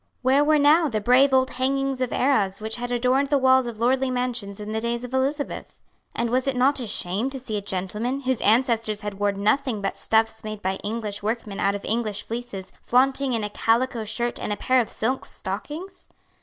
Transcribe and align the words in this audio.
Where 0.23 0.43
were 0.43 0.57
now 0.57 0.89
the 0.89 0.99
brave 0.99 1.31
old 1.31 1.51
hangings 1.51 2.01
of 2.01 2.11
arras 2.11 2.59
which 2.59 2.77
had 2.77 2.91
adorned 2.91 3.29
the 3.29 3.37
walls 3.37 3.67
of 3.67 3.77
lordly 3.77 4.09
mansions 4.09 4.59
in 4.59 4.71
the 4.71 4.81
days 4.81 5.03
of 5.03 5.13
Elizabeth? 5.13 5.79
And 6.15 6.31
was 6.31 6.47
it 6.47 6.55
not 6.55 6.79
a 6.79 6.87
shame 6.87 7.29
to 7.29 7.39
see 7.39 7.55
a 7.55 7.61
gentleman, 7.61 8.21
whose 8.21 8.41
ancestors 8.41 9.01
had 9.01 9.19
worn 9.19 9.43
nothing 9.43 9.79
but 9.79 9.99
stuffs 9.99 10.43
made 10.43 10.63
by 10.63 10.77
English 10.77 11.21
workmen 11.21 11.59
out 11.59 11.75
of 11.75 11.85
English 11.85 12.23
fleeces, 12.23 12.71
flaunting 12.81 13.33
in 13.33 13.43
a 13.43 13.49
calico 13.51 14.03
shirt 14.03 14.39
and 14.39 14.51
a 14.51 14.57
pair 14.57 14.79
of 14.81 14.89
silk 14.89 15.23
stockings? 15.23 16.09